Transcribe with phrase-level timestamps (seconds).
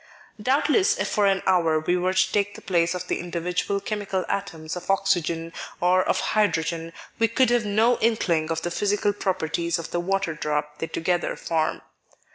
[0.41, 4.25] Doubtless if for an hour we were to take the place of the individual chemical
[4.27, 9.77] atoms of Oxygen or of Hydrogen, we could have no inkling of the physical properties
[9.77, 11.83] of the water drop they together form.